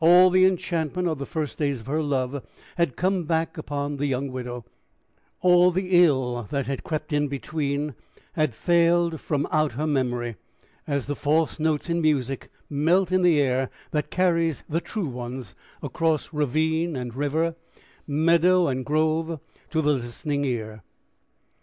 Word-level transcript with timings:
All 0.00 0.30
the 0.30 0.46
enchantment 0.46 1.06
of 1.08 1.18
the 1.18 1.26
first 1.26 1.58
days 1.58 1.80
of 1.80 1.86
her 1.88 2.02
love 2.02 2.42
had 2.78 2.96
come 2.96 3.24
back 3.24 3.58
upon 3.58 3.98
the 3.98 4.06
young 4.06 4.32
widow; 4.32 4.64
all 5.42 5.70
the 5.72 5.88
ill 6.02 6.48
that 6.50 6.64
had 6.64 6.84
crept 6.84 7.12
in 7.12 7.28
between 7.28 7.94
had 8.32 8.54
failed 8.54 9.20
from 9.20 9.46
out 9.52 9.72
her 9.72 9.86
memory, 9.86 10.36
as 10.86 11.04
the 11.04 11.14
false 11.14 11.60
notes 11.60 11.90
in 11.90 12.00
music 12.00 12.50
melt 12.70 13.12
in 13.12 13.20
the 13.20 13.38
air 13.42 13.68
that 13.90 14.10
carries 14.10 14.62
the 14.70 14.80
true 14.80 15.04
ones 15.06 15.54
across 15.82 16.32
ravine 16.32 16.96
and 16.96 17.14
river, 17.14 17.54
meadow 18.06 18.68
and 18.68 18.86
grove, 18.86 19.38
to 19.68 19.82
the 19.82 19.92
listening 19.92 20.46
ear. 20.46 20.82